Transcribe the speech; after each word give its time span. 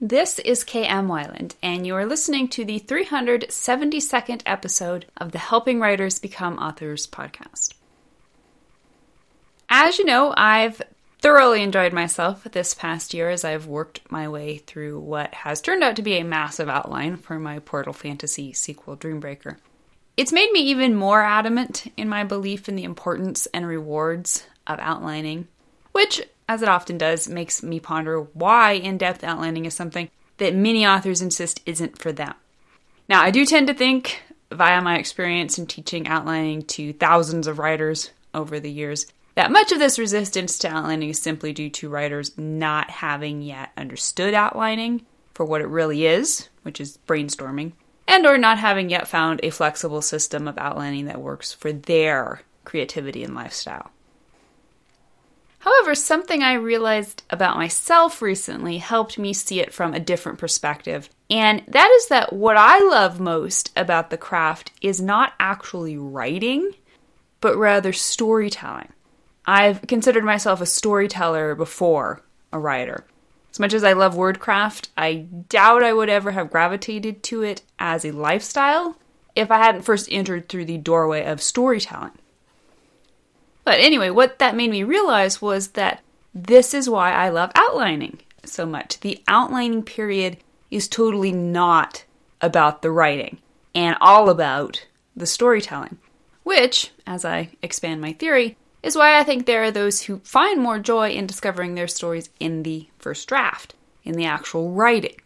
This 0.00 0.38
is 0.38 0.62
KM 0.62 1.08
Weiland, 1.08 1.56
and 1.60 1.84
you 1.84 1.96
are 1.96 2.06
listening 2.06 2.46
to 2.50 2.64
the 2.64 2.78
372nd 2.78 4.42
episode 4.46 5.06
of 5.16 5.32
the 5.32 5.38
Helping 5.38 5.80
Writers 5.80 6.20
Become 6.20 6.56
Authors 6.56 7.08
podcast. 7.08 7.74
As 9.68 9.98
you 9.98 10.04
know, 10.04 10.32
I've 10.36 10.80
thoroughly 11.20 11.64
enjoyed 11.64 11.92
myself 11.92 12.44
this 12.44 12.74
past 12.74 13.12
year 13.12 13.28
as 13.28 13.44
I've 13.44 13.66
worked 13.66 14.08
my 14.08 14.28
way 14.28 14.58
through 14.58 15.00
what 15.00 15.34
has 15.34 15.60
turned 15.60 15.82
out 15.82 15.96
to 15.96 16.02
be 16.02 16.16
a 16.16 16.22
massive 16.22 16.68
outline 16.68 17.16
for 17.16 17.40
my 17.40 17.58
Portal 17.58 17.92
Fantasy 17.92 18.52
sequel, 18.52 18.96
Dreambreaker. 18.96 19.56
It's 20.16 20.32
made 20.32 20.52
me 20.52 20.60
even 20.60 20.94
more 20.94 21.24
adamant 21.24 21.90
in 21.96 22.08
my 22.08 22.22
belief 22.22 22.68
in 22.68 22.76
the 22.76 22.84
importance 22.84 23.46
and 23.46 23.66
rewards 23.66 24.46
of 24.64 24.78
outlining, 24.78 25.48
which 25.90 26.22
as 26.48 26.62
it 26.62 26.68
often 26.68 26.96
does, 26.96 27.28
makes 27.28 27.62
me 27.62 27.78
ponder 27.78 28.20
why 28.20 28.72
in 28.72 28.96
depth 28.96 29.22
outlining 29.22 29.66
is 29.66 29.74
something 29.74 30.10
that 30.38 30.54
many 30.54 30.86
authors 30.86 31.20
insist 31.20 31.60
isn't 31.66 31.98
for 31.98 32.10
them. 32.10 32.34
Now, 33.08 33.22
I 33.22 33.30
do 33.30 33.44
tend 33.44 33.66
to 33.66 33.74
think, 33.74 34.22
via 34.50 34.80
my 34.80 34.96
experience 34.98 35.58
in 35.58 35.66
teaching 35.66 36.08
outlining 36.08 36.62
to 36.62 36.92
thousands 36.94 37.46
of 37.46 37.58
writers 37.58 38.10
over 38.32 38.58
the 38.58 38.70
years, 38.70 39.06
that 39.34 39.52
much 39.52 39.72
of 39.72 39.78
this 39.78 39.98
resistance 39.98 40.58
to 40.58 40.68
outlining 40.68 41.10
is 41.10 41.20
simply 41.20 41.52
due 41.52 41.70
to 41.70 41.88
writers 41.88 42.36
not 42.36 42.90
having 42.90 43.42
yet 43.42 43.70
understood 43.76 44.34
outlining 44.34 45.06
for 45.34 45.44
what 45.44 45.60
it 45.60 45.68
really 45.68 46.06
is, 46.06 46.48
which 46.62 46.80
is 46.80 46.98
brainstorming, 47.06 47.72
and 48.06 48.26
or 48.26 48.38
not 48.38 48.58
having 48.58 48.90
yet 48.90 49.06
found 49.06 49.40
a 49.42 49.50
flexible 49.50 50.02
system 50.02 50.48
of 50.48 50.58
outlining 50.58 51.04
that 51.04 51.20
works 51.20 51.52
for 51.52 51.72
their 51.72 52.40
creativity 52.64 53.22
and 53.22 53.34
lifestyle. 53.34 53.90
However, 55.60 55.94
something 55.94 56.42
I 56.42 56.54
realized 56.54 57.22
about 57.30 57.56
myself 57.56 58.22
recently 58.22 58.78
helped 58.78 59.18
me 59.18 59.32
see 59.32 59.60
it 59.60 59.74
from 59.74 59.92
a 59.92 60.00
different 60.00 60.38
perspective. 60.38 61.10
And 61.30 61.62
that 61.68 61.90
is 61.96 62.08
that 62.08 62.32
what 62.32 62.56
I 62.56 62.78
love 62.78 63.20
most 63.20 63.72
about 63.76 64.10
the 64.10 64.16
craft 64.16 64.72
is 64.80 65.00
not 65.00 65.34
actually 65.40 65.96
writing, 65.96 66.72
but 67.40 67.56
rather 67.56 67.92
storytelling. 67.92 68.92
I've 69.46 69.82
considered 69.82 70.24
myself 70.24 70.60
a 70.60 70.66
storyteller 70.66 71.54
before 71.54 72.22
a 72.52 72.58
writer. 72.58 73.04
As 73.50 73.58
much 73.58 73.72
as 73.72 73.82
I 73.82 73.94
love 73.94 74.14
wordcraft, 74.14 74.88
I 74.96 75.26
doubt 75.48 75.82
I 75.82 75.92
would 75.92 76.08
ever 76.08 76.30
have 76.32 76.50
gravitated 76.50 77.22
to 77.24 77.42
it 77.42 77.62
as 77.78 78.04
a 78.04 78.12
lifestyle 78.12 78.96
if 79.34 79.50
I 79.50 79.58
hadn't 79.58 79.82
first 79.82 80.08
entered 80.10 80.48
through 80.48 80.66
the 80.66 80.78
doorway 80.78 81.24
of 81.24 81.42
storytelling. 81.42 82.12
But 83.68 83.80
anyway, 83.80 84.08
what 84.08 84.38
that 84.38 84.56
made 84.56 84.70
me 84.70 84.82
realize 84.82 85.42
was 85.42 85.72
that 85.72 86.00
this 86.34 86.72
is 86.72 86.88
why 86.88 87.12
I 87.12 87.28
love 87.28 87.52
outlining 87.54 88.20
so 88.42 88.64
much. 88.64 88.98
The 89.00 89.22
outlining 89.28 89.82
period 89.82 90.38
is 90.70 90.88
totally 90.88 91.32
not 91.32 92.06
about 92.40 92.80
the 92.80 92.90
writing 92.90 93.40
and 93.74 93.94
all 94.00 94.30
about 94.30 94.86
the 95.14 95.26
storytelling, 95.26 95.98
which, 96.44 96.92
as 97.06 97.26
I 97.26 97.50
expand 97.60 98.00
my 98.00 98.14
theory, 98.14 98.56
is 98.82 98.96
why 98.96 99.18
I 99.18 99.22
think 99.22 99.44
there 99.44 99.64
are 99.64 99.70
those 99.70 100.00
who 100.00 100.20
find 100.20 100.62
more 100.62 100.78
joy 100.78 101.10
in 101.10 101.26
discovering 101.26 101.74
their 101.74 101.88
stories 101.88 102.30
in 102.40 102.62
the 102.62 102.88
first 102.98 103.28
draft, 103.28 103.74
in 104.02 104.14
the 104.14 104.24
actual 104.24 104.72
writing. 104.72 105.20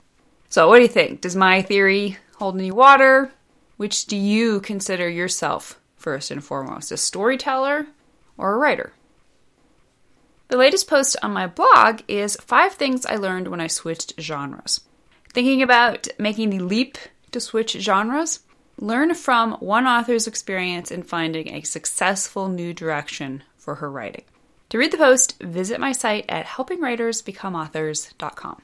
So, 0.49 0.69
what 0.69 0.79
do 0.79 0.83
you 0.83 0.89
think? 0.89 1.21
Does 1.21 1.37
my 1.37 1.62
theory 1.62 2.17
hold 2.39 2.56
any 2.56 2.73
water? 2.73 3.31
Which 3.77 4.06
do 4.06 4.17
you 4.17 4.59
consider 4.62 5.09
yourself 5.09 5.79
first 5.95 6.33
and 6.33 6.43
foremost? 6.43 6.91
A 6.91 6.97
storyteller 6.97 7.87
or 8.36 8.55
a 8.55 8.58
writer. 8.58 8.92
The 10.48 10.58
latest 10.58 10.88
post 10.88 11.16
on 11.22 11.33
my 11.33 11.47
blog 11.47 12.02
is 12.08 12.36
five 12.36 12.75
things 12.75 13.06
I 13.06 13.16
learned 13.16 13.48
when 13.48 13.61
I 13.61 13.69
switched 13.69 14.20
genres. 14.20 14.81
Thinking 15.32 15.62
about 15.62 16.09
making 16.19 16.50
the 16.50 16.59
leap 16.59 16.98
to 17.31 17.41
switch 17.41 17.72
genres? 17.72 18.41
Learn 18.78 19.15
from 19.15 19.53
one 19.60 19.87
author's 19.87 20.26
experience 20.26 20.91
in 20.91 21.04
finding 21.04 21.48
a 21.48 21.62
successful 21.62 22.48
new 22.48 22.75
direction 22.75 23.44
for 23.56 23.76
her 23.76 23.91
writing. 23.91 24.25
To 24.71 24.78
read 24.78 24.91
the 24.91 24.98
post, 24.98 25.41
visit 25.41 25.81
my 25.81 25.92
site 25.92 26.25
at 26.28 26.47
helpingwritersbecomeauthors.com. 26.47 28.62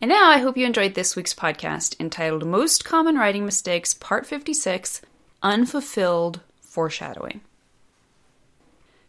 And 0.00 0.08
now 0.08 0.28
I 0.28 0.38
hope 0.38 0.56
you 0.56 0.66
enjoyed 0.66 0.94
this 0.94 1.14
week's 1.16 1.34
podcast 1.34 2.00
entitled 2.00 2.46
Most 2.46 2.84
Common 2.84 3.16
Writing 3.16 3.44
Mistakes, 3.44 3.94
Part 3.94 4.26
56 4.26 5.00
Unfulfilled 5.42 6.40
Foreshadowing. 6.60 7.40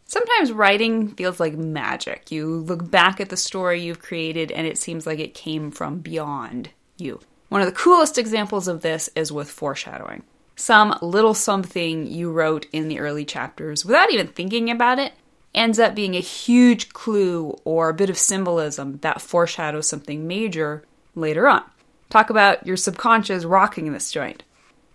Sometimes 0.08 0.52
writing 0.52 1.10
feels 1.10 1.40
like 1.40 1.58
magic. 1.58 2.32
You 2.32 2.58
look 2.58 2.90
back 2.90 3.20
at 3.20 3.30
the 3.30 3.38
story 3.38 3.82
you've 3.82 4.02
created 4.02 4.52
and 4.52 4.68
it 4.68 4.78
seems 4.78 5.08
like 5.08 5.20
it 5.20 5.34
came 5.34 5.72
from 5.72 5.98
beyond 6.00 6.70
you. 6.98 7.20
One 7.50 7.62
of 7.62 7.68
the 7.68 7.74
coolest 7.74 8.20
examples 8.20 8.68
of 8.68 8.82
this 8.82 9.10
is 9.16 9.32
with 9.32 9.50
foreshadowing. 9.50 10.22
Some 10.56 10.98
little 11.02 11.34
something 11.34 12.06
you 12.06 12.32
wrote 12.32 12.68
in 12.72 12.88
the 12.88 13.00
early 13.00 13.26
chapters 13.26 13.84
without 13.84 14.12
even 14.12 14.28
thinking 14.28 14.70
about 14.70 15.00
it 15.00 15.14
ends 15.56 15.80
up 15.80 15.96
being 15.96 16.16
a 16.16 16.22
huge 16.22 16.90
clue 16.90 17.58
or 17.66 17.90
a 17.90 17.94
bit 17.94 18.10
of 18.10 18.18
symbolism 18.18 19.00
that 19.02 19.22
foreshadows 19.22 19.88
something 19.88 20.28
major 20.28 20.84
later 21.16 21.48
on. 21.48 21.64
Talk 22.10 22.30
about 22.30 22.66
your 22.68 22.78
subconscious 22.78 23.44
rocking 23.44 23.92
this 23.92 24.12
joint. 24.12 24.44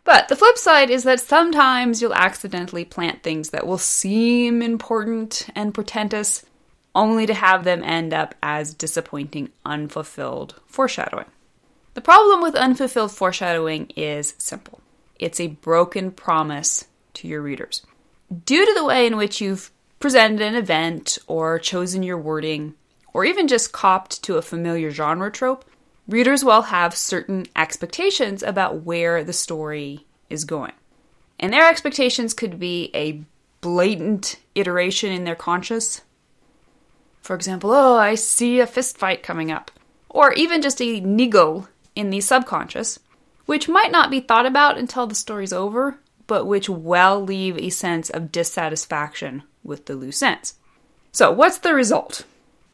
But 0.04 0.28
the 0.28 0.36
flip 0.36 0.56
side 0.56 0.90
is 0.90 1.04
that 1.04 1.20
sometimes 1.20 2.00
you'll 2.00 2.14
accidentally 2.14 2.84
plant 2.84 3.22
things 3.22 3.50
that 3.50 3.66
will 3.66 3.78
seem 3.78 4.62
important 4.62 5.48
and 5.54 5.74
portentous, 5.74 6.44
only 6.94 7.26
to 7.26 7.34
have 7.34 7.64
them 7.64 7.84
end 7.84 8.12
up 8.12 8.34
as 8.42 8.74
disappointing, 8.74 9.50
unfulfilled 9.64 10.60
foreshadowing. 10.66 11.26
The 11.94 12.00
problem 12.00 12.40
with 12.40 12.54
unfulfilled 12.54 13.12
foreshadowing 13.12 13.90
is 13.96 14.34
simple 14.38 14.80
it's 15.18 15.38
a 15.38 15.48
broken 15.48 16.10
promise 16.10 16.86
to 17.12 17.28
your 17.28 17.42
readers. 17.42 17.82
Due 18.46 18.64
to 18.64 18.74
the 18.74 18.84
way 18.84 19.06
in 19.06 19.18
which 19.18 19.40
you've 19.40 19.70
presented 19.98 20.40
an 20.40 20.54
event, 20.54 21.18
or 21.26 21.58
chosen 21.58 22.02
your 22.02 22.16
wording, 22.16 22.74
or 23.12 23.24
even 23.26 23.46
just 23.46 23.70
copped 23.70 24.22
to 24.22 24.36
a 24.36 24.42
familiar 24.42 24.90
genre 24.90 25.30
trope, 25.30 25.64
readers 26.08 26.44
will 26.44 26.62
have 26.62 26.96
certain 26.96 27.46
expectations 27.54 28.42
about 28.42 28.82
where 28.82 29.22
the 29.24 29.32
story 29.32 30.06
is 30.28 30.44
going. 30.44 30.72
And 31.38 31.52
their 31.52 31.68
expectations 31.68 32.34
could 32.34 32.58
be 32.58 32.90
a 32.94 33.22
blatant 33.60 34.36
iteration 34.54 35.12
in 35.12 35.24
their 35.24 35.34
conscious. 35.34 36.02
For 37.22 37.34
example, 37.34 37.70
oh, 37.72 37.96
I 37.96 38.14
see 38.14 38.60
a 38.60 38.66
fist 38.66 38.98
fight 38.98 39.22
coming 39.22 39.50
up. 39.50 39.70
Or 40.08 40.32
even 40.32 40.62
just 40.62 40.82
a 40.82 41.00
niggle 41.00 41.68
in 41.94 42.10
the 42.10 42.20
subconscious, 42.20 42.98
which 43.46 43.68
might 43.68 43.92
not 43.92 44.10
be 44.10 44.20
thought 44.20 44.46
about 44.46 44.78
until 44.78 45.06
the 45.06 45.14
story's 45.14 45.52
over, 45.52 45.98
but 46.26 46.46
which 46.46 46.68
will 46.68 47.20
leave 47.20 47.58
a 47.58 47.70
sense 47.70 48.10
of 48.10 48.32
dissatisfaction 48.32 49.42
with 49.62 49.86
the 49.86 49.94
loose 49.94 50.22
ends. 50.22 50.54
So, 51.12 51.30
what's 51.30 51.58
the 51.58 51.74
result? 51.74 52.24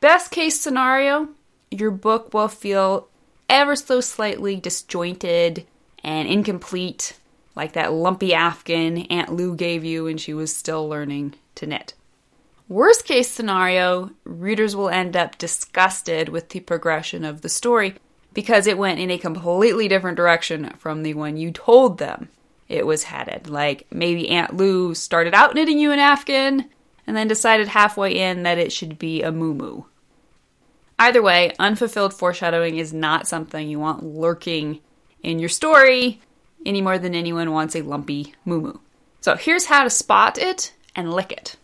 Best 0.00 0.30
case 0.30 0.60
scenario, 0.60 1.28
your 1.70 1.90
book 1.90 2.34
will 2.34 2.48
feel 2.48 3.08
ever 3.48 3.76
so 3.76 4.00
slightly 4.00 4.56
disjointed 4.56 5.66
and 6.02 6.28
incomplete, 6.28 7.18
like 7.54 7.72
that 7.72 7.92
lumpy 7.92 8.34
Afghan 8.34 8.98
Aunt 9.10 9.32
Lou 9.32 9.54
gave 9.54 9.84
you 9.84 10.04
when 10.04 10.18
she 10.18 10.34
was 10.34 10.54
still 10.54 10.88
learning 10.88 11.34
to 11.56 11.66
knit. 11.66 11.94
Worst 12.68 13.04
case 13.04 13.30
scenario, 13.30 14.10
readers 14.24 14.74
will 14.74 14.88
end 14.88 15.16
up 15.16 15.38
disgusted 15.38 16.28
with 16.28 16.48
the 16.48 16.60
progression 16.60 17.24
of 17.24 17.42
the 17.42 17.48
story 17.48 17.94
because 18.34 18.66
it 18.66 18.76
went 18.76 18.98
in 18.98 19.10
a 19.10 19.18
completely 19.18 19.88
different 19.88 20.16
direction 20.16 20.72
from 20.78 21.02
the 21.02 21.14
one 21.14 21.36
you 21.36 21.52
told 21.52 21.98
them 21.98 22.28
it 22.68 22.84
was 22.84 23.04
headed. 23.04 23.48
Like 23.48 23.86
maybe 23.90 24.28
Aunt 24.30 24.56
Lou 24.56 24.94
started 24.94 25.32
out 25.32 25.54
knitting 25.54 25.78
you 25.78 25.92
an 25.92 26.00
Afghan 26.00 26.68
and 27.06 27.16
then 27.16 27.28
decided 27.28 27.68
halfway 27.68 28.18
in 28.18 28.42
that 28.42 28.58
it 28.58 28.72
should 28.72 28.98
be 28.98 29.22
a 29.22 29.30
moo 29.30 29.84
Either 30.98 31.22
way, 31.22 31.52
unfulfilled 31.58 32.14
foreshadowing 32.14 32.78
is 32.78 32.92
not 32.92 33.28
something 33.28 33.68
you 33.68 33.78
want 33.78 34.02
lurking 34.02 34.80
in 35.22 35.38
your 35.38 35.48
story 35.48 36.20
any 36.64 36.80
more 36.80 36.98
than 36.98 37.14
anyone 37.14 37.52
wants 37.52 37.76
a 37.76 37.82
lumpy 37.82 38.34
moo 38.44 38.72
So 39.20 39.36
here's 39.36 39.66
how 39.66 39.84
to 39.84 39.90
spot 39.90 40.38
it 40.38 40.72
and 40.94 41.12
lick 41.12 41.32
it. 41.32 41.56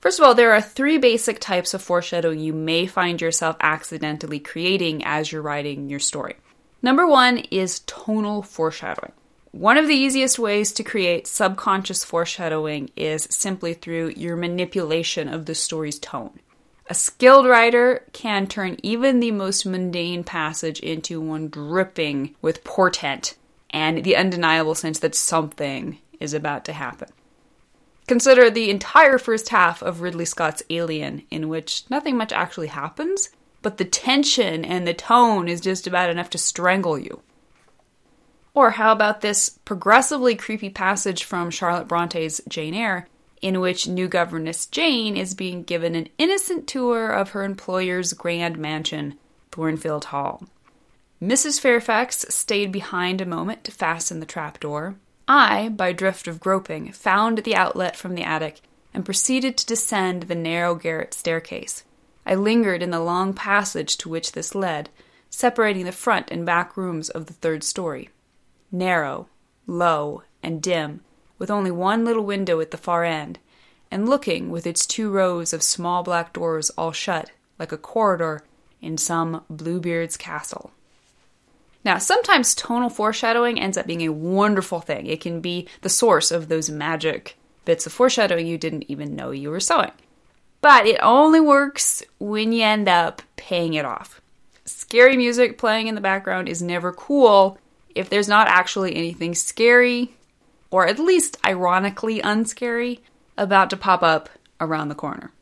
First 0.00 0.20
of 0.20 0.24
all, 0.24 0.34
there 0.34 0.52
are 0.52 0.60
three 0.60 0.98
basic 0.98 1.40
types 1.40 1.74
of 1.74 1.82
foreshadowing 1.82 2.38
you 2.38 2.52
may 2.52 2.86
find 2.86 3.20
yourself 3.20 3.56
accidentally 3.60 4.38
creating 4.38 5.02
as 5.04 5.32
you're 5.32 5.42
writing 5.42 5.90
your 5.90 5.98
story. 5.98 6.36
Number 6.82 7.06
one 7.06 7.38
is 7.50 7.80
tonal 7.80 8.42
foreshadowing. 8.42 9.12
One 9.50 9.78
of 9.78 9.88
the 9.88 9.94
easiest 9.94 10.38
ways 10.38 10.70
to 10.72 10.84
create 10.84 11.26
subconscious 11.26 12.04
foreshadowing 12.04 12.90
is 12.94 13.26
simply 13.30 13.74
through 13.74 14.12
your 14.16 14.36
manipulation 14.36 15.28
of 15.28 15.46
the 15.46 15.54
story's 15.54 15.98
tone. 15.98 16.38
A 16.88 16.94
skilled 16.94 17.46
writer 17.46 18.04
can 18.12 18.46
turn 18.46 18.76
even 18.82 19.18
the 19.18 19.32
most 19.32 19.66
mundane 19.66 20.22
passage 20.22 20.78
into 20.80 21.20
one 21.20 21.48
dripping 21.48 22.36
with 22.40 22.62
portent 22.62 23.34
and 23.70 24.04
the 24.04 24.14
undeniable 24.14 24.76
sense 24.76 25.00
that 25.00 25.14
something 25.16 25.98
is 26.20 26.32
about 26.32 26.64
to 26.66 26.72
happen. 26.72 27.08
Consider 28.06 28.50
the 28.50 28.70
entire 28.70 29.18
first 29.18 29.48
half 29.48 29.82
of 29.82 30.00
Ridley 30.00 30.24
Scott's 30.24 30.62
Alien, 30.70 31.24
in 31.28 31.48
which 31.48 31.82
nothing 31.90 32.16
much 32.16 32.32
actually 32.32 32.68
happens, 32.68 33.30
but 33.62 33.78
the 33.78 33.84
tension 33.84 34.64
and 34.64 34.86
the 34.86 34.94
tone 34.94 35.48
is 35.48 35.60
just 35.60 35.88
about 35.88 36.08
enough 36.08 36.30
to 36.30 36.38
strangle 36.38 36.96
you. 36.96 37.20
Or 38.54 38.70
how 38.70 38.92
about 38.92 39.22
this 39.22 39.50
progressively 39.64 40.36
creepy 40.36 40.70
passage 40.70 41.24
from 41.24 41.50
Charlotte 41.50 41.88
Bronte's 41.88 42.40
Jane 42.48 42.74
Eyre, 42.74 43.08
in 43.42 43.60
which 43.60 43.88
new 43.88 44.08
governess 44.08 44.66
Jane 44.66 45.16
is 45.16 45.34
being 45.34 45.62
given 45.62 45.94
an 45.94 46.08
innocent 46.18 46.66
tour 46.66 47.10
of 47.10 47.30
her 47.30 47.44
employer's 47.44 48.12
grand 48.12 48.58
mansion, 48.58 49.18
Thornfield 49.52 50.06
Hall. 50.06 50.44
Mrs. 51.22 51.60
Fairfax 51.60 52.26
stayed 52.28 52.70
behind 52.70 53.20
a 53.20 53.26
moment 53.26 53.64
to 53.64 53.72
fasten 53.72 54.20
the 54.20 54.26
trapdoor. 54.26 54.96
I, 55.26 55.70
by 55.70 55.92
drift 55.92 56.28
of 56.28 56.40
groping, 56.40 56.92
found 56.92 57.38
the 57.38 57.56
outlet 57.56 57.96
from 57.96 58.14
the 58.14 58.22
attic 58.22 58.60
and 58.92 59.04
proceeded 59.04 59.56
to 59.56 59.66
descend 59.66 60.24
the 60.24 60.34
narrow 60.34 60.74
garret 60.74 61.14
staircase. 61.14 61.84
I 62.24 62.34
lingered 62.34 62.82
in 62.82 62.90
the 62.90 63.00
long 63.00 63.34
passage 63.34 63.96
to 63.98 64.08
which 64.08 64.32
this 64.32 64.54
led, 64.54 64.90
separating 65.30 65.84
the 65.84 65.92
front 65.92 66.30
and 66.30 66.44
back 66.44 66.76
rooms 66.76 67.08
of 67.08 67.26
the 67.26 67.34
third 67.34 67.64
story 67.64 68.10
narrow, 68.72 69.28
low, 69.66 70.22
and 70.42 70.60
dim, 70.60 71.00
with 71.38 71.50
only 71.50 71.70
one 71.70 72.04
little 72.04 72.24
window 72.24 72.60
at 72.60 72.70
the 72.70 72.76
far 72.76 73.04
end, 73.04 73.38
and 73.90 74.08
looking 74.08 74.50
with 74.50 74.66
its 74.66 74.86
two 74.86 75.10
rows 75.10 75.52
of 75.52 75.62
small 75.62 76.02
black 76.02 76.32
doors 76.32 76.70
all 76.70 76.92
shut, 76.92 77.30
like 77.58 77.72
a 77.72 77.78
corridor 77.78 78.42
in 78.80 78.98
some 78.98 79.42
Bluebeard's 79.48 80.16
castle. 80.16 80.70
Now, 81.84 81.98
sometimes 81.98 82.54
tonal 82.54 82.90
foreshadowing 82.90 83.60
ends 83.60 83.78
up 83.78 83.86
being 83.86 84.02
a 84.02 84.12
wonderful 84.12 84.80
thing. 84.80 85.06
It 85.06 85.20
can 85.20 85.40
be 85.40 85.68
the 85.82 85.88
source 85.88 86.32
of 86.32 86.48
those 86.48 86.68
magic 86.68 87.36
bits 87.64 87.86
of 87.86 87.92
foreshadowing 87.92 88.46
you 88.46 88.58
didn't 88.58 88.86
even 88.88 89.14
know 89.14 89.30
you 89.30 89.50
were 89.50 89.60
sowing. 89.60 89.92
But 90.60 90.86
it 90.86 90.98
only 91.00 91.40
works 91.40 92.02
when 92.18 92.52
you 92.52 92.64
end 92.64 92.88
up 92.88 93.22
paying 93.36 93.74
it 93.74 93.84
off. 93.84 94.20
Scary 94.64 95.16
music 95.16 95.58
playing 95.58 95.86
in 95.86 95.94
the 95.94 96.00
background 96.00 96.48
is 96.48 96.60
never 96.60 96.92
cool 96.92 97.58
if 97.94 98.10
there's 98.10 98.28
not 98.28 98.48
actually 98.48 98.96
anything 98.96 99.34
scary, 99.34 100.12
or 100.70 100.86
at 100.86 100.98
least 100.98 101.38
ironically 101.46 102.20
unscary, 102.20 103.00
about 103.36 103.70
to 103.70 103.76
pop 103.76 104.02
up 104.02 104.28
around 104.60 104.88
the 104.88 104.94
corner. 104.94 105.32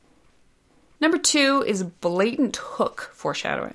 Number 1.01 1.19
two 1.19 1.65
is 1.67 1.83
blatant 1.83 2.57
hook 2.57 3.11
foreshadowing. 3.13 3.75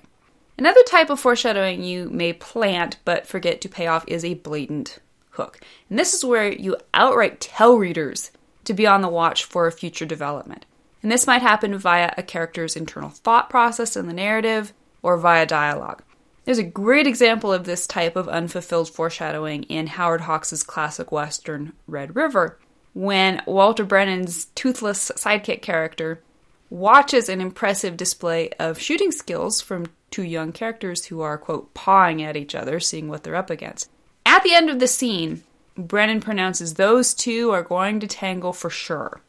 Another 0.57 0.84
type 0.84 1.10
of 1.10 1.19
foreshadowing 1.19 1.84
you 1.84 2.10
may 2.10 2.34
plant 2.34 2.98
but 3.06 3.25
forget 3.25 3.62
to 3.62 3.69
pay 3.69 3.88
off 3.88 4.04
is 4.07 4.25
a 4.25 4.34
blatant 4.34 5.00
hook. 5.31 5.60
And 5.90 5.98
this 5.98 6.13
is 6.13 6.25
where 6.25 6.51
you 6.51 6.75
outright 6.94 7.40
tell 7.40 7.78
readers 7.78 8.31
to 8.66 8.74
be 8.74 8.86
on 8.86 9.02
the 9.02 9.07
watch 9.07 9.45
for 9.45 9.68
a 9.68 9.72
future 9.72 10.06
development. 10.06 10.66
And 11.02 11.12
this 11.12 11.25
might 11.25 11.42
happen 11.42 11.78
via 11.78 12.13
a 12.18 12.24
character's 12.24 12.75
internal 12.75 13.10
thought 13.10 13.50
process 13.50 13.95
in 13.95 14.07
the 14.07 14.13
narrative 14.13 14.74
or 15.02 15.18
via 15.18 15.45
dialogue. 15.45 16.04
There's 16.50 16.57
a 16.57 16.63
great 16.63 17.06
example 17.06 17.54
of 17.54 17.66
this 17.66 17.86
type 17.86 18.16
of 18.16 18.28
unfulfilled 18.28 18.90
foreshadowing 18.90 19.66
in 19.66 19.86
Howard 19.86 20.22
Hawks' 20.22 20.63
classic 20.63 21.12
western 21.12 21.74
Red 21.86 22.16
River, 22.16 22.57
when 22.96 23.44
Walter 23.46 23.84
Brennan's 23.84 24.46
toothless 24.56 25.12
sidekick 25.16 25.62
character 25.62 26.24
watches 26.72 27.30
an 27.30 27.40
impressive 27.40 27.96
display 27.96 28.50
of 28.57 28.81
shooting 28.81 29.12
skills 29.12 29.62
from 29.62 29.92
two 30.10 30.24
young 30.24 30.51
characters 30.51 31.06
who 31.06 31.22
are, 31.22 31.38
quote, 31.38 31.72
pawing 31.75 32.24
at 32.24 32.36
each 32.36 32.56
other, 32.56 32.80
seeing 32.80 33.10
what 33.10 33.24
they're 33.24 33.36
up 33.36 33.52
against. 33.52 33.88
At 34.25 34.42
the 34.42 34.56
end 34.56 34.72
of 34.72 34.80
the 34.80 34.88
scene, 34.88 35.44
Brennan 35.78 36.19
pronounces 36.19 36.74
those 36.74 37.13
two 37.13 37.52
are 37.52 37.62
going 37.62 38.00
to 38.00 38.07
tangle 38.07 38.54
for 38.54 38.72
sure. 38.72 39.22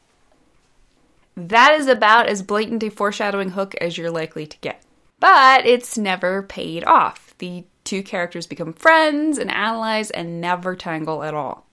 That 1.36 1.74
is 1.74 1.86
about 1.86 2.28
as 2.28 2.40
blatant 2.40 2.82
a 2.82 2.88
foreshadowing 2.88 3.50
hook 3.50 3.74
as 3.74 3.98
you're 3.98 4.10
likely 4.10 4.46
to 4.46 4.56
get 4.62 4.82
but 5.20 5.66
it's 5.66 5.96
never 5.96 6.42
paid 6.42 6.84
off. 6.84 7.34
The 7.38 7.64
two 7.84 8.02
characters 8.02 8.46
become 8.46 8.72
friends 8.72 9.38
and 9.38 9.50
allies 9.50 10.10
and 10.10 10.40
never 10.40 10.74
tangle 10.74 11.22
at 11.22 11.34
all. 11.34 11.66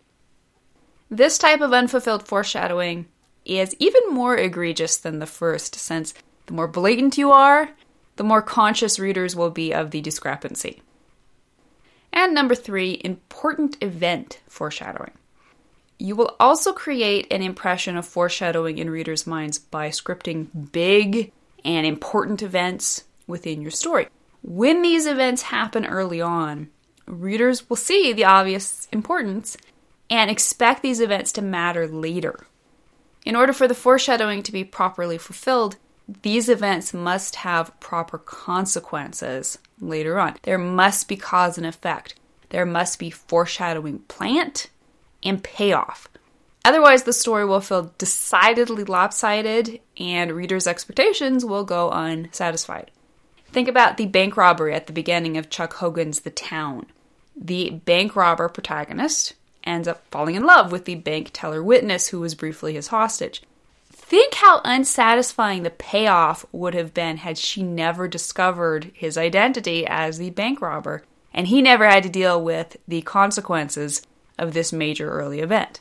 This 1.09 1.37
type 1.37 1.61
of 1.61 1.73
unfulfilled 1.73 2.27
foreshadowing 2.27 3.07
is 3.45 3.75
even 3.79 4.09
more 4.09 4.35
egregious 4.37 4.97
than 4.97 5.19
the 5.19 5.25
first, 5.25 5.75
since 5.75 6.13
the 6.47 6.53
more 6.53 6.67
blatant 6.67 7.17
you 7.17 7.31
are, 7.31 7.69
the 8.17 8.23
more 8.23 8.41
conscious 8.41 8.99
readers 8.99 9.35
will 9.35 9.49
be 9.49 9.73
of 9.73 9.91
the 9.91 10.01
discrepancy. 10.01 10.81
And 12.11 12.33
number 12.33 12.55
three, 12.55 12.99
important 13.03 13.77
event 13.81 14.41
foreshadowing. 14.49 15.11
You 15.99 16.15
will 16.15 16.35
also 16.39 16.73
create 16.73 17.27
an 17.31 17.41
impression 17.41 17.95
of 17.95 18.05
foreshadowing 18.05 18.77
in 18.79 18.89
readers' 18.89 19.25
minds 19.27 19.59
by 19.59 19.89
scripting 19.89 20.71
big 20.71 21.31
and 21.63 21.85
important 21.85 22.41
events 22.41 23.03
within 23.27 23.61
your 23.61 23.71
story. 23.71 24.07
When 24.41 24.81
these 24.81 25.05
events 25.05 25.43
happen 25.43 25.85
early 25.85 26.21
on, 26.21 26.69
readers 27.05 27.69
will 27.69 27.77
see 27.77 28.13
the 28.13 28.25
obvious 28.25 28.87
importance 28.91 29.57
and 30.09 30.31
expect 30.31 30.81
these 30.81 31.01
events 31.01 31.31
to 31.33 31.41
matter 31.41 31.87
later. 31.87 32.47
In 33.25 33.35
order 33.35 33.51
for 33.51 33.67
the 33.67 33.75
foreshadowing 33.75 34.41
to 34.43 34.51
be 34.51 34.63
properly 34.63 35.17
fulfilled, 35.17 35.75
these 36.21 36.47
events 36.47 36.93
must 36.93 37.37
have 37.37 37.77
proper 37.81 38.17
consequences 38.17 39.57
later 39.81 40.17
on. 40.17 40.37
There 40.43 40.57
must 40.57 41.09
be 41.09 41.17
cause 41.17 41.57
and 41.57 41.67
effect. 41.67 42.15
There 42.49 42.65
must 42.65 42.97
be 42.99 43.09
foreshadowing 43.09 43.99
plant 44.07 44.69
and 45.21 45.43
payoff. 45.43 46.07
Otherwise, 46.63 47.03
the 47.03 47.13
story 47.13 47.45
will 47.45 47.59
feel 47.59 47.93
decidedly 47.97 48.85
lopsided 48.85 49.81
and 49.97 50.31
readers' 50.31 50.67
expectations 50.67 51.43
will 51.43 51.65
go 51.65 51.89
unsatisfied. 51.91 52.91
Think 53.57 53.67
about 53.67 53.97
the 53.97 54.05
bank 54.05 54.37
robbery 54.37 54.75
at 54.75 54.85
the 54.85 54.93
beginning 54.93 55.35
of 55.35 55.49
Chuck 55.49 55.73
Hogan's 55.73 56.19
The 56.19 56.29
Town. 56.29 56.85
The 57.35 57.71
bank 57.71 58.15
robber 58.15 58.49
protagonist 58.49 59.33
ends 59.63 59.87
up 59.87 60.05
falling 60.11 60.35
in 60.35 60.45
love 60.45 60.71
with 60.71 60.85
the 60.85 60.93
bank 60.93 61.31
teller 61.33 61.63
witness 61.63 62.09
who 62.09 62.19
was 62.19 62.35
briefly 62.35 62.75
his 62.75 62.89
hostage. 62.89 63.41
Think 63.91 64.35
how 64.35 64.61
unsatisfying 64.63 65.63
the 65.63 65.71
payoff 65.71 66.45
would 66.51 66.75
have 66.75 66.93
been 66.93 67.17
had 67.17 67.39
she 67.39 67.63
never 67.63 68.07
discovered 68.07 68.91
his 68.93 69.17
identity 69.17 69.87
as 69.87 70.19
the 70.19 70.29
bank 70.29 70.61
robber, 70.61 71.01
and 71.33 71.47
he 71.47 71.59
never 71.59 71.87
had 71.87 72.03
to 72.03 72.09
deal 72.09 72.39
with 72.39 72.77
the 72.87 73.01
consequences 73.01 74.03
of 74.37 74.53
this 74.53 74.71
major 74.71 75.09
early 75.09 75.39
event. 75.39 75.79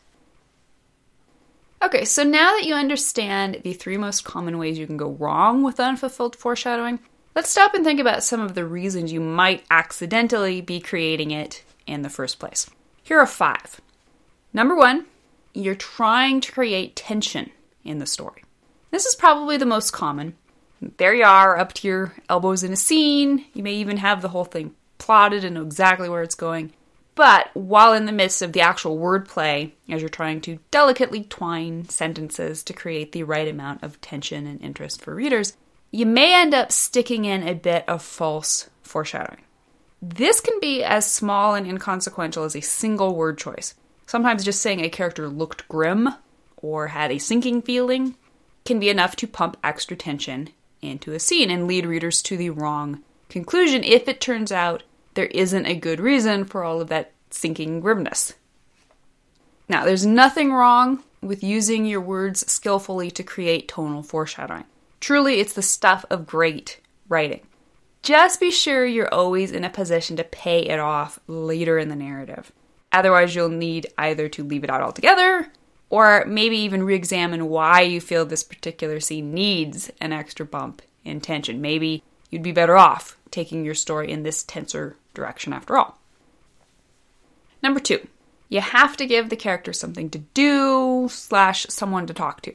Okay, 1.82 2.06
so 2.06 2.22
now 2.22 2.54
that 2.54 2.64
you 2.64 2.72
understand 2.72 3.60
the 3.64 3.74
three 3.74 3.98
most 3.98 4.24
common 4.24 4.56
ways 4.56 4.78
you 4.78 4.86
can 4.86 4.96
go 4.96 5.10
wrong 5.10 5.62
with 5.62 5.78
unfulfilled 5.78 6.36
foreshadowing, 6.36 7.00
Let's 7.36 7.50
stop 7.50 7.74
and 7.74 7.84
think 7.84 8.00
about 8.00 8.24
some 8.24 8.40
of 8.40 8.54
the 8.54 8.64
reasons 8.64 9.12
you 9.12 9.20
might 9.20 9.62
accidentally 9.70 10.62
be 10.62 10.80
creating 10.80 11.32
it 11.32 11.64
in 11.86 12.00
the 12.00 12.08
first 12.08 12.38
place. 12.38 12.70
Here 13.02 13.18
are 13.18 13.26
five. 13.26 13.78
Number 14.54 14.74
one, 14.74 15.04
you're 15.52 15.74
trying 15.74 16.40
to 16.40 16.50
create 16.50 16.96
tension 16.96 17.50
in 17.84 17.98
the 17.98 18.06
story. 18.06 18.42
This 18.90 19.04
is 19.04 19.14
probably 19.14 19.58
the 19.58 19.66
most 19.66 19.90
common. 19.90 20.34
There 20.96 21.14
you 21.14 21.24
are, 21.24 21.58
up 21.58 21.74
to 21.74 21.86
your 21.86 22.14
elbows 22.30 22.62
in 22.62 22.72
a 22.72 22.76
scene. 22.76 23.44
You 23.52 23.62
may 23.62 23.74
even 23.74 23.98
have 23.98 24.22
the 24.22 24.28
whole 24.28 24.46
thing 24.46 24.74
plotted 24.96 25.44
and 25.44 25.56
know 25.56 25.62
exactly 25.62 26.08
where 26.08 26.22
it's 26.22 26.34
going. 26.34 26.72
But 27.16 27.50
while 27.52 27.92
in 27.92 28.06
the 28.06 28.12
midst 28.12 28.40
of 28.40 28.54
the 28.54 28.62
actual 28.62 28.98
wordplay, 28.98 29.72
as 29.90 30.00
you're 30.00 30.08
trying 30.08 30.40
to 30.42 30.58
delicately 30.70 31.24
twine 31.24 31.86
sentences 31.90 32.62
to 32.62 32.72
create 32.72 33.12
the 33.12 33.24
right 33.24 33.46
amount 33.46 33.82
of 33.82 34.00
tension 34.00 34.46
and 34.46 34.62
interest 34.62 35.02
for 35.02 35.14
readers, 35.14 35.52
you 35.90 36.06
may 36.06 36.34
end 36.34 36.54
up 36.54 36.72
sticking 36.72 37.24
in 37.24 37.46
a 37.46 37.54
bit 37.54 37.84
of 37.88 38.02
false 38.02 38.68
foreshadowing. 38.82 39.42
This 40.02 40.40
can 40.40 40.60
be 40.60 40.84
as 40.84 41.10
small 41.10 41.54
and 41.54 41.66
inconsequential 41.66 42.44
as 42.44 42.54
a 42.54 42.60
single 42.60 43.14
word 43.14 43.38
choice. 43.38 43.74
Sometimes 44.06 44.44
just 44.44 44.62
saying 44.62 44.80
a 44.80 44.88
character 44.88 45.28
looked 45.28 45.66
grim 45.68 46.08
or 46.56 46.88
had 46.88 47.10
a 47.10 47.18
sinking 47.18 47.62
feeling 47.62 48.14
can 48.64 48.78
be 48.78 48.88
enough 48.88 49.16
to 49.16 49.26
pump 49.26 49.56
extra 49.64 49.96
tension 49.96 50.50
into 50.82 51.12
a 51.12 51.18
scene 51.18 51.50
and 51.50 51.66
lead 51.66 51.86
readers 51.86 52.22
to 52.22 52.36
the 52.36 52.50
wrong 52.50 53.02
conclusion 53.28 53.82
if 53.82 54.08
it 54.08 54.20
turns 54.20 54.52
out 54.52 54.82
there 55.14 55.26
isn't 55.26 55.66
a 55.66 55.74
good 55.74 55.98
reason 55.98 56.44
for 56.44 56.62
all 56.62 56.80
of 56.80 56.88
that 56.88 57.12
sinking 57.30 57.80
grimness. 57.80 58.34
Now, 59.68 59.84
there's 59.84 60.06
nothing 60.06 60.52
wrong 60.52 61.02
with 61.20 61.42
using 61.42 61.86
your 61.86 62.00
words 62.00 62.50
skillfully 62.50 63.10
to 63.12 63.22
create 63.22 63.66
tonal 63.66 64.02
foreshadowing. 64.02 64.64
Truly, 65.06 65.38
it's 65.38 65.52
the 65.52 65.62
stuff 65.62 66.04
of 66.10 66.26
great 66.26 66.80
writing. 67.08 67.42
Just 68.02 68.40
be 68.40 68.50
sure 68.50 68.84
you're 68.84 69.14
always 69.14 69.52
in 69.52 69.62
a 69.62 69.70
position 69.70 70.16
to 70.16 70.24
pay 70.24 70.62
it 70.62 70.80
off 70.80 71.20
later 71.28 71.78
in 71.78 71.88
the 71.90 71.94
narrative. 71.94 72.50
Otherwise, 72.90 73.32
you'll 73.32 73.48
need 73.48 73.86
either 73.96 74.28
to 74.28 74.42
leave 74.42 74.64
it 74.64 74.68
out 74.68 74.82
altogether 74.82 75.46
or 75.90 76.24
maybe 76.26 76.56
even 76.56 76.82
re 76.82 76.96
examine 76.96 77.48
why 77.48 77.82
you 77.82 78.00
feel 78.00 78.26
this 78.26 78.42
particular 78.42 78.98
scene 78.98 79.32
needs 79.32 79.92
an 80.00 80.12
extra 80.12 80.44
bump 80.44 80.82
in 81.04 81.20
tension. 81.20 81.60
Maybe 81.60 82.02
you'd 82.28 82.42
be 82.42 82.50
better 82.50 82.76
off 82.76 83.16
taking 83.30 83.64
your 83.64 83.74
story 83.74 84.10
in 84.10 84.24
this 84.24 84.42
tenser 84.42 84.96
direction 85.14 85.52
after 85.52 85.76
all. 85.76 86.00
Number 87.62 87.78
two, 87.78 88.08
you 88.48 88.60
have 88.60 88.96
to 88.96 89.06
give 89.06 89.28
the 89.28 89.36
character 89.36 89.72
something 89.72 90.10
to 90.10 90.18
do 90.18 91.06
slash 91.08 91.64
someone 91.68 92.08
to 92.08 92.12
talk 92.12 92.40
to. 92.40 92.54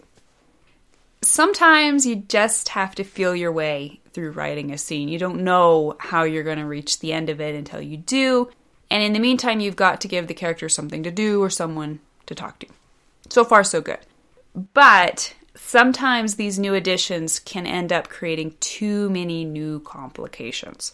Sometimes 1.24 2.06
you 2.06 2.16
just 2.16 2.70
have 2.70 2.96
to 2.96 3.04
feel 3.04 3.36
your 3.36 3.52
way 3.52 4.02
through 4.12 4.32
writing 4.32 4.72
a 4.72 4.78
scene. 4.78 5.08
You 5.08 5.20
don't 5.20 5.44
know 5.44 5.96
how 6.00 6.24
you're 6.24 6.44
going 6.44 6.58
to 6.58 6.66
reach 6.66 7.00
the 7.00 7.14
end 7.14 7.30
of 7.30 7.40
it 7.40 7.54
until 7.54 7.82
you 7.82 7.98
do. 7.98 8.50
And 8.90 9.04
in 9.04 9.14
the 9.14 9.20
meantime, 9.20 9.60
you've 9.60 9.76
got 9.76 10.02
to 10.02 10.08
give 10.08 10.28
the 10.28 10.34
character 10.34 10.68
something 10.68 11.04
to 11.04 11.12
do 11.12 11.42
or 11.42 11.50
someone 11.50 12.00
to 12.26 12.36
talk 12.36 12.60
to. 12.60 12.68
So 13.30 13.46
far, 13.46 13.64
so 13.64 13.82
good. 13.82 14.00
But 14.74 15.34
sometimes 15.56 16.36
these 16.36 16.60
new 16.60 16.74
additions 16.74 17.40
can 17.40 17.68
end 17.68 17.94
up 17.94 18.10
creating 18.10 18.56
too 18.60 19.10
many 19.10 19.46
new 19.46 19.80
complications. 19.82 20.94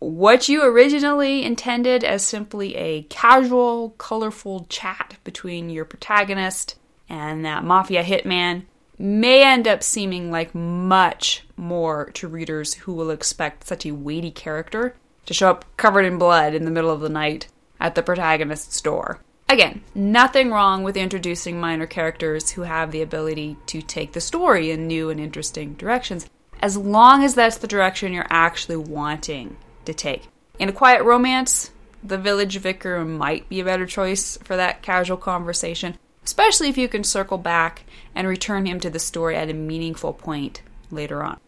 What 0.00 0.48
you 0.48 0.64
originally 0.64 1.44
intended 1.44 2.02
as 2.02 2.24
simply 2.24 2.74
a 2.74 3.02
casual, 3.04 3.90
colorful 3.90 4.66
chat 4.68 5.16
between 5.24 5.70
your 5.70 5.84
protagonist 5.84 6.76
and 7.08 7.44
that 7.44 7.64
mafia 7.64 8.02
hitman 8.02 8.64
may 9.00 9.42
end 9.42 9.66
up 9.66 9.82
seeming 9.82 10.30
like 10.30 10.54
much 10.54 11.44
more 11.56 12.10
to 12.12 12.28
readers 12.28 12.74
who 12.74 12.92
will 12.92 13.10
expect 13.10 13.66
such 13.66 13.86
a 13.86 13.92
weighty 13.92 14.30
character 14.30 14.94
to 15.24 15.32
show 15.32 15.50
up 15.50 15.64
covered 15.78 16.04
in 16.04 16.18
blood 16.18 16.54
in 16.54 16.66
the 16.66 16.70
middle 16.70 16.90
of 16.90 17.00
the 17.00 17.08
night 17.08 17.48
at 17.80 17.94
the 17.94 18.02
protagonist's 18.02 18.78
door. 18.82 19.20
Again, 19.48 19.82
nothing 19.94 20.50
wrong 20.50 20.82
with 20.82 20.98
introducing 20.98 21.58
minor 21.58 21.86
characters 21.86 22.50
who 22.50 22.62
have 22.62 22.92
the 22.92 23.00
ability 23.00 23.56
to 23.66 23.80
take 23.80 24.12
the 24.12 24.20
story 24.20 24.70
in 24.70 24.86
new 24.86 25.08
and 25.08 25.18
interesting 25.18 25.74
directions, 25.74 26.28
as 26.60 26.76
long 26.76 27.24
as 27.24 27.34
that's 27.34 27.56
the 27.56 27.66
direction 27.66 28.12
you're 28.12 28.26
actually 28.28 28.76
wanting 28.76 29.56
to 29.86 29.94
take. 29.94 30.28
In 30.58 30.68
a 30.68 30.72
quiet 30.72 31.02
romance, 31.04 31.70
the 32.04 32.18
village 32.18 32.58
vicar 32.58 33.02
might 33.04 33.48
be 33.48 33.60
a 33.60 33.64
better 33.64 33.86
choice 33.86 34.36
for 34.44 34.56
that 34.56 34.82
casual 34.82 35.16
conversation, 35.16 35.98
especially 36.24 36.68
if 36.68 36.78
you 36.78 36.88
can 36.88 37.04
circle 37.04 37.38
back 37.38 37.84
and 38.14 38.26
return 38.26 38.66
him 38.66 38.80
to 38.80 38.90
the 38.90 38.98
story 38.98 39.36
at 39.36 39.50
a 39.50 39.54
meaningful 39.54 40.12
point 40.12 40.62
later 40.90 41.22
on. 41.22 41.38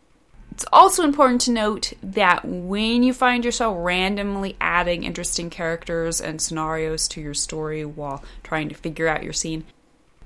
It's 0.52 0.67
also 0.71 1.02
important 1.02 1.41
to 1.43 1.50
note 1.50 1.95
that 2.02 2.45
when 2.45 3.02
you 3.02 3.14
find 3.14 3.45
yourself 3.45 3.75
randomly 3.81 4.55
adding 4.61 5.02
interesting 5.02 5.49
characters 5.49 6.21
and 6.21 6.43
scenarios 6.43 7.09
to 7.09 7.23
your 7.23 7.33
story 7.33 7.87
while 7.87 8.23
trying 8.43 8.69
to 8.69 8.75
figure 8.75 9.09
out 9.09 9.23
your 9.23 9.33
scene, 9.33 9.64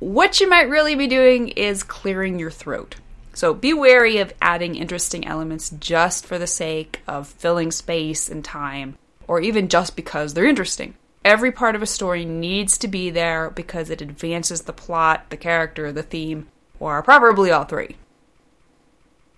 what 0.01 0.41
you 0.41 0.49
might 0.49 0.69
really 0.69 0.97
be 0.97 1.07
doing 1.07 1.49
is 1.51 1.83
clearing 1.83 2.39
your 2.39 2.51
throat. 2.51 2.97
So 3.35 3.55
be 3.55 3.73
wary 3.73 4.19
of 4.19 4.35
adding 4.43 4.75
interesting 4.75 5.27
elements 5.27 5.71
just 5.71 6.27
for 6.27 6.39
the 6.39 6.47
sake 6.47 7.03
of 7.07 7.29
filling 7.29 7.71
space 7.71 8.29
and 8.29 8.45
time, 8.45 8.99
or 9.29 9.41
even 9.41 9.69
just 9.69 9.95
because 9.95 10.35
they're 10.35 10.45
interesting. 10.45 10.95
Every 11.27 11.51
part 11.51 11.75
of 11.75 11.83
a 11.83 11.87
story 11.87 12.25
needs 12.25 12.79
to 12.79 12.87
be 12.87 13.11
there 13.11 13.51
because 13.51 13.91
it 13.91 14.01
advances 14.01 14.63
the 14.63 14.73
plot, 14.73 15.29
the 15.31 15.37
character, 15.37 15.91
the 15.91 16.05
theme, 16.05 16.47
or 16.79 17.03
preferably 17.03 17.51
all 17.51 17.65
three. 17.65 17.97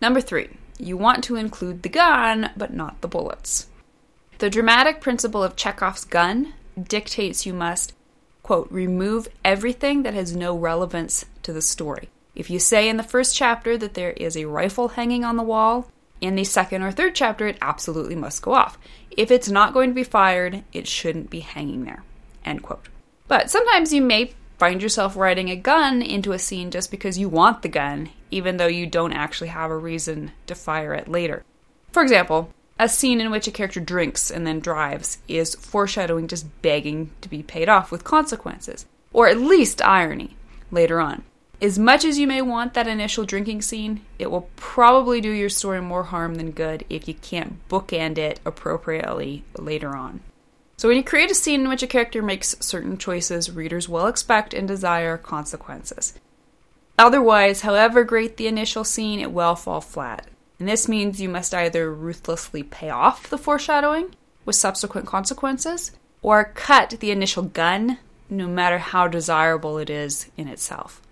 Number 0.03 0.21
three, 0.21 0.51
you 0.79 0.99
want 0.99 1.25
to 1.25 1.37
include 1.37 1.83
the 1.83 1.89
gun, 1.89 2.51
but 2.59 2.75
not 2.75 3.01
the 3.01 3.09
bullets. 3.09 3.69
The 4.37 4.51
dramatic 4.51 5.01
principle 5.01 5.43
of 5.43 5.57
Chekhov's 5.57 6.05
gun 6.05 6.53
dictates 6.79 7.47
you 7.47 7.55
must, 7.55 7.95
quote, 8.43 8.71
remove 8.71 9.29
everything 9.43 10.03
that 10.03 10.13
has 10.13 10.37
no 10.37 10.55
relevance 10.55 11.25
to 11.43 11.55
the 11.55 11.63
story. 11.63 12.11
If 12.35 12.51
you 12.51 12.59
say 12.59 12.91
in 12.91 12.99
the 12.99 13.03
first 13.03 13.35
chapter 13.35 13.79
that 13.79 13.95
there 13.95 14.13
is 14.13 14.37
a 14.37 14.45
rifle 14.45 14.89
hanging 14.89 15.25
on 15.25 15.39
the 15.39 15.43
wall, 15.43 15.91
in 16.21 16.35
the 16.35 16.45
second 16.45 16.83
or 16.83 16.91
third 16.91 17.15
chapter, 17.15 17.47
it 17.47 17.59
absolutely 17.61 18.15
must 18.15 18.43
go 18.43 18.55
off. 18.55 18.79
If 19.11 19.31
it's 19.31 19.49
not 19.49 19.73
going 19.73 19.91
to 19.91 19.95
be 19.95 20.05
fired, 20.05 20.65
it 20.73 20.87
shouldn't 20.87 21.31
be 21.31 21.41
hanging 21.41 21.85
there. 21.85 22.03
End 22.45 22.63
quote. 22.63 22.89
But 23.27 23.51
sometimes 23.51 23.93
you 23.93 24.03
may 24.03 24.35
find 24.59 24.83
yourself 24.83 25.17
writing 25.17 25.49
a 25.51 25.57
gun 25.57 26.03
into 26.03 26.33
a 26.33 26.39
scene 26.39 26.71
just 26.71 26.91
because 26.91 27.19
you 27.19 27.29
want 27.29 27.63
the 27.63 27.69
gun, 27.69 28.11
even 28.31 28.57
though 28.57 28.67
you 28.67 28.87
don't 28.87 29.13
actually 29.13 29.49
have 29.49 29.71
a 29.71 29.77
reason 29.77 30.33
to 30.47 30.55
fire 30.55 30.95
it 30.95 31.09
later. 31.09 31.45
For 31.93 32.03
example, 32.03 32.53
a 32.79 32.89
scene 32.89 33.21
in 33.21 33.31
which 33.31 33.49
a 33.49 33.53
character 33.53 33.81
drinks 33.81 34.31
and 34.31 34.47
then 34.47 34.61
drives 34.61 35.19
is 35.27 35.55
foreshadowing 35.55 36.29
just 36.29 36.63
begging 36.63 37.11
to 37.21 37.29
be 37.29 37.43
paid 37.43 37.69
off 37.69 37.91
with 37.91 38.05
consequences, 38.05 38.87
or 39.13 39.29
at 39.29 39.39
least 39.39 39.83
irony 39.83 40.37
later 40.71 41.01
on. 41.01 41.25
As 41.61 41.77
much 41.77 42.05
as 42.05 42.21
you 42.21 42.29
may 42.29 42.41
want 42.41 42.75
that 42.75 42.87
initial 42.87 43.25
drinking 43.25 43.63
scene, 43.63 44.03
it 44.17 44.31
will 44.31 44.49
probably 44.55 45.21
do 45.21 45.31
your 45.31 45.49
story 45.49 45.81
more 45.81 46.05
harm 46.05 46.37
than 46.37 46.53
good 46.53 46.85
if 46.89 47.09
you 47.09 47.15
can't 47.15 47.69
bookend 47.69 48.17
it 48.17 48.39
appropriately 48.45 49.43
later 49.57 49.97
on. 49.97 50.21
So, 50.77 50.87
when 50.87 50.97
you 50.97 51.03
create 51.03 51.33
a 51.33 51.35
scene 51.35 51.63
in 51.63 51.69
which 51.69 51.83
a 51.83 51.89
character 51.89 52.23
makes 52.23 52.55
certain 52.61 52.97
choices, 52.97 53.51
readers 53.51 53.89
will 53.89 54.07
expect 54.07 54.55
and 54.55 54.69
desire 54.69 55.19
consequences. 55.19 56.15
Otherwise, 56.97 57.63
however 57.63 58.05
great 58.05 58.37
the 58.37 58.47
initial 58.47 58.85
scene, 58.85 59.19
it 59.19 59.33
will 59.33 59.57
fall 59.57 59.81
flat. 59.81 60.29
And 60.61 60.69
this 60.69 60.87
means 60.87 61.21
you 61.21 61.29
must 61.29 61.55
either 61.55 61.93
ruthlessly 61.93 62.63
pay 62.63 62.91
off 62.91 63.29
the 63.29 63.39
foreshadowing 63.39 64.15
with 64.45 64.55
subsequent 64.55 65.09
consequences, 65.09 65.91
or 66.23 66.53
cut 66.55 66.91
the 67.01 67.11
initial 67.11 67.43
gun, 67.43 67.99
no 68.31 68.47
matter 68.47 68.79
how 68.79 69.09
desirable 69.09 69.79
it 69.79 69.91
is 69.91 70.27
in 70.37 70.47
itself. 70.47 71.03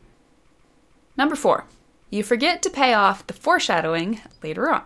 Number 1.16 1.34
four, 1.34 1.64
you 2.10 2.22
forget 2.22 2.62
to 2.62 2.70
pay 2.70 2.94
off 2.94 3.26
the 3.26 3.32
foreshadowing 3.32 4.20
later 4.42 4.70
on. 4.70 4.82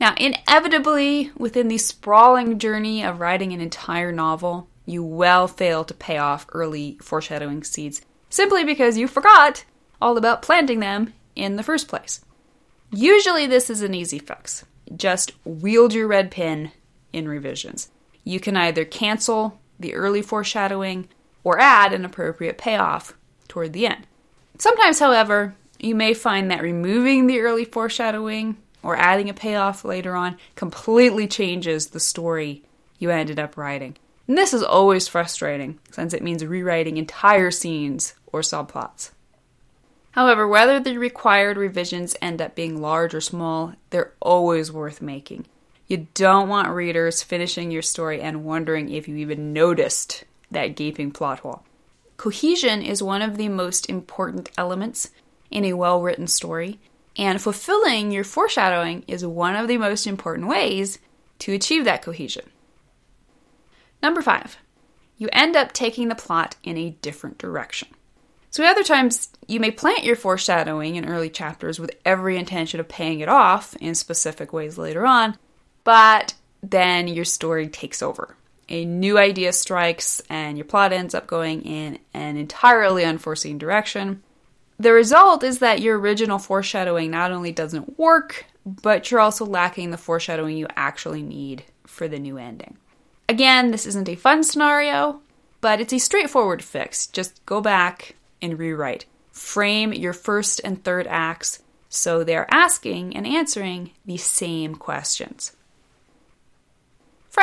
Now, 0.00 0.14
inevitably, 0.18 1.30
within 1.36 1.68
the 1.68 1.78
sprawling 1.78 2.58
journey 2.58 3.04
of 3.04 3.20
writing 3.20 3.52
an 3.52 3.60
entire 3.60 4.10
novel, 4.10 4.68
you 4.84 5.04
well 5.04 5.46
fail 5.46 5.84
to 5.84 5.94
pay 5.94 6.18
off 6.18 6.46
early 6.52 6.98
foreshadowing 7.00 7.62
seeds 7.62 8.02
simply 8.28 8.64
because 8.64 8.98
you 8.98 9.06
forgot 9.06 9.64
all 10.00 10.16
about 10.16 10.42
planting 10.42 10.80
them 10.80 11.14
in 11.36 11.56
the 11.56 11.62
first 11.62 11.86
place. 11.86 12.24
Usually, 12.90 13.46
this 13.46 13.70
is 13.70 13.82
an 13.82 13.94
easy 13.94 14.18
fix. 14.18 14.64
Just 14.94 15.32
wield 15.44 15.94
your 15.94 16.08
red 16.08 16.30
pen 16.30 16.72
in 17.12 17.28
revisions. 17.28 17.90
You 18.24 18.40
can 18.40 18.56
either 18.56 18.84
cancel 18.84 19.60
the 19.78 19.94
early 19.94 20.22
foreshadowing 20.22 21.08
or 21.44 21.58
add 21.58 21.92
an 21.92 22.04
appropriate 22.04 22.58
payoff 22.58 23.14
toward 23.48 23.72
the 23.72 23.86
end. 23.86 24.06
Sometimes, 24.58 24.98
however, 24.98 25.54
you 25.78 25.94
may 25.94 26.14
find 26.14 26.50
that 26.50 26.62
removing 26.62 27.26
the 27.26 27.40
early 27.40 27.64
foreshadowing 27.64 28.56
or 28.82 28.96
adding 28.96 29.28
a 29.28 29.34
payoff 29.34 29.84
later 29.84 30.14
on 30.14 30.38
completely 30.54 31.26
changes 31.26 31.88
the 31.88 32.00
story 32.00 32.62
you 32.98 33.10
ended 33.10 33.38
up 33.38 33.56
writing. 33.56 33.96
And 34.28 34.38
this 34.38 34.54
is 34.54 34.62
always 34.62 35.08
frustrating, 35.08 35.78
since 35.90 36.14
it 36.14 36.22
means 36.22 36.44
rewriting 36.44 36.96
entire 36.96 37.50
scenes 37.50 38.14
or 38.32 38.40
subplots. 38.40 39.10
However, 40.12 40.46
whether 40.46 40.78
the 40.78 40.98
required 40.98 41.56
revisions 41.56 42.14
end 42.22 42.40
up 42.40 42.54
being 42.54 42.80
large 42.80 43.14
or 43.14 43.20
small, 43.20 43.74
they're 43.90 44.12
always 44.20 44.70
worth 44.70 45.02
making. 45.02 45.46
You 45.86 46.06
don't 46.14 46.48
want 46.48 46.68
readers 46.70 47.22
finishing 47.22 47.70
your 47.70 47.82
story 47.82 48.20
and 48.20 48.44
wondering 48.44 48.88
if 48.90 49.08
you 49.08 49.16
even 49.16 49.52
noticed 49.52 50.24
that 50.50 50.76
gaping 50.76 51.10
plot 51.10 51.40
hole. 51.40 51.64
Cohesion 52.16 52.82
is 52.82 53.02
one 53.02 53.22
of 53.22 53.36
the 53.36 53.48
most 53.48 53.88
important 53.88 54.50
elements 54.56 55.10
in 55.50 55.64
a 55.64 55.72
well 55.72 56.00
written 56.00 56.26
story, 56.26 56.78
and 57.16 57.40
fulfilling 57.40 58.10
your 58.10 58.24
foreshadowing 58.24 59.04
is 59.06 59.24
one 59.24 59.56
of 59.56 59.68
the 59.68 59.78
most 59.78 60.06
important 60.06 60.48
ways 60.48 60.98
to 61.40 61.52
achieve 61.52 61.84
that 61.84 62.02
cohesion. 62.02 62.48
Number 64.02 64.22
five, 64.22 64.56
you 65.16 65.28
end 65.32 65.56
up 65.56 65.72
taking 65.72 66.08
the 66.08 66.14
plot 66.14 66.56
in 66.62 66.76
a 66.76 66.90
different 67.02 67.38
direction. 67.38 67.88
So, 68.50 68.64
other 68.64 68.82
times, 68.82 69.30
you 69.46 69.60
may 69.60 69.70
plant 69.70 70.04
your 70.04 70.16
foreshadowing 70.16 70.96
in 70.96 71.08
early 71.08 71.30
chapters 71.30 71.78
with 71.78 71.92
every 72.04 72.36
intention 72.36 72.80
of 72.80 72.88
paying 72.88 73.20
it 73.20 73.28
off 73.28 73.74
in 73.76 73.94
specific 73.94 74.52
ways 74.52 74.76
later 74.76 75.06
on, 75.06 75.38
but 75.84 76.34
then 76.62 77.08
your 77.08 77.24
story 77.24 77.68
takes 77.68 78.02
over 78.02 78.36
a 78.68 78.84
new 78.84 79.18
idea 79.18 79.52
strikes 79.52 80.22
and 80.28 80.56
your 80.56 80.64
plot 80.64 80.92
ends 80.92 81.14
up 81.14 81.26
going 81.26 81.62
in 81.62 81.98
an 82.14 82.36
entirely 82.36 83.04
unforeseen 83.04 83.58
direction. 83.58 84.22
The 84.78 84.92
result 84.92 85.42
is 85.42 85.58
that 85.58 85.80
your 85.80 85.98
original 85.98 86.38
foreshadowing 86.38 87.10
not 87.10 87.32
only 87.32 87.52
doesn't 87.52 87.98
work, 87.98 88.46
but 88.64 89.10
you're 89.10 89.20
also 89.20 89.44
lacking 89.44 89.90
the 89.90 89.96
foreshadowing 89.98 90.56
you 90.56 90.66
actually 90.76 91.22
need 91.22 91.64
for 91.86 92.08
the 92.08 92.18
new 92.18 92.38
ending. 92.38 92.78
Again, 93.28 93.70
this 93.70 93.86
isn't 93.86 94.08
a 94.08 94.14
fun 94.14 94.42
scenario, 94.42 95.20
but 95.60 95.80
it's 95.80 95.92
a 95.92 95.98
straightforward 95.98 96.62
fix. 96.62 97.06
Just 97.06 97.44
go 97.46 97.60
back 97.60 98.16
and 98.40 98.58
rewrite. 98.58 99.04
Frame 99.30 99.92
your 99.92 100.12
first 100.12 100.60
and 100.64 100.82
third 100.82 101.06
acts 101.06 101.60
so 101.94 102.24
they're 102.24 102.52
asking 102.52 103.14
and 103.14 103.26
answering 103.26 103.90
the 104.06 104.16
same 104.16 104.74
questions. 104.74 105.52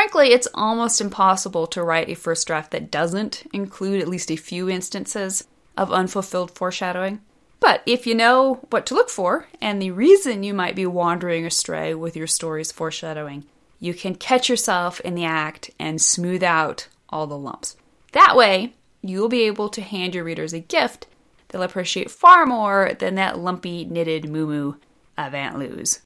Frankly, 0.10 0.34
it's 0.34 0.48
almost 0.56 1.02
impossible 1.02 1.68
to 1.68 1.84
write 1.84 2.10
a 2.10 2.16
first 2.16 2.48
draft 2.48 2.72
that 2.72 2.90
doesn't 2.90 3.44
include 3.54 4.02
at 4.02 4.08
least 4.08 4.32
a 4.32 4.38
few 4.38 4.68
instances 4.68 5.48
of 5.78 5.94
unfulfilled 5.94 6.50
foreshadowing. 6.50 7.22
But 7.60 7.84
if 7.86 8.08
you 8.08 8.16
know 8.16 8.56
what 8.72 8.88
to 8.88 8.96
look 8.96 9.12
for 9.12 9.48
and 9.62 9.80
the 9.80 9.92
reason 9.92 10.42
you 10.42 10.52
might 10.52 10.76
be 10.76 10.88
wandering 10.88 11.46
astray 11.46 11.94
with 11.94 12.16
your 12.16 12.26
story's 12.26 12.72
foreshadowing, 12.72 13.46
you 13.80 13.94
can 13.94 14.16
catch 14.16 14.50
yourself 14.50 15.00
in 15.02 15.14
the 15.14 15.26
act 15.26 15.70
and 15.78 16.02
smooth 16.02 16.42
out 16.42 16.88
all 17.10 17.28
the 17.28 17.38
lumps. 17.38 17.78
That 18.14 18.36
way, 18.36 18.74
you'll 19.04 19.30
be 19.30 19.44
able 19.44 19.70
to 19.70 19.82
hand 19.84 20.16
your 20.16 20.24
readers 20.24 20.54
a 20.54 20.60
gift 20.60 21.06
they'll 21.50 21.62
appreciate 21.62 22.10
far 22.10 22.48
more 22.48 22.94
than 22.98 23.14
that 23.14 23.38
lumpy 23.38 23.86
knitted 23.86 24.28
moo 24.28 24.74
Aunt 25.20 25.60
Lou's. 25.60 26.00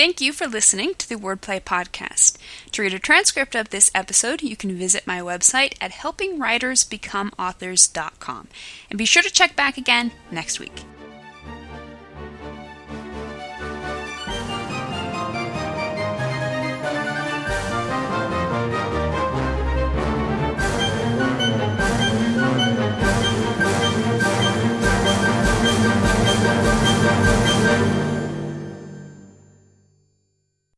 Thank 0.00 0.22
you 0.22 0.32
for 0.32 0.46
listening 0.46 0.94
to 0.94 1.06
the 1.06 1.16
Wordplay 1.16 1.60
Podcast. 1.60 2.38
To 2.72 2.80
read 2.80 2.94
a 2.94 2.98
transcript 2.98 3.54
of 3.54 3.68
this 3.68 3.90
episode, 3.94 4.40
you 4.40 4.56
can 4.56 4.74
visit 4.74 5.06
my 5.06 5.20
website 5.20 5.74
at 5.78 5.92
helpingwritersbecomeauthors.com. 5.92 8.48
And 8.88 8.98
be 8.98 9.04
sure 9.04 9.22
to 9.22 9.30
check 9.30 9.56
back 9.56 9.76
again 9.76 10.12
next 10.30 10.58
week. 10.58 10.84